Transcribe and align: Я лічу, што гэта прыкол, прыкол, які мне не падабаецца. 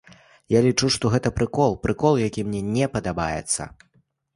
Я 0.57 0.61
лічу, 0.67 0.89
што 0.95 1.11
гэта 1.17 1.33
прыкол, 1.37 1.79
прыкол, 1.85 2.21
які 2.27 2.49
мне 2.51 2.67
не 2.75 2.93
падабаецца. 2.99 3.73